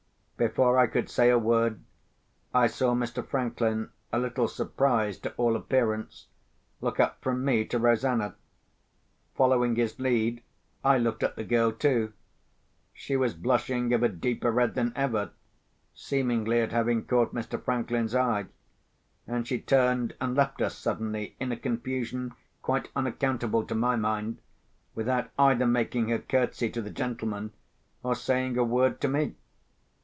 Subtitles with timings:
[0.37, 1.81] Before I could say a word,
[2.51, 3.23] I saw Mr.
[3.23, 6.25] Franklin, a little surprised to all appearance,
[6.81, 8.33] look up from me to Rosanna.
[9.35, 10.41] Following his lead,
[10.83, 12.13] I looked at the girl too.
[12.91, 15.29] She was blushing of a deeper red than ever,
[15.93, 17.63] seemingly at having caught Mr.
[17.63, 18.47] Franklin's eye;
[19.27, 22.33] and she turned and left us suddenly, in a confusion
[22.63, 24.39] quite unaccountable to my mind,
[24.95, 27.51] without either making her curtsey to the gentleman
[28.01, 29.35] or saying a word to me.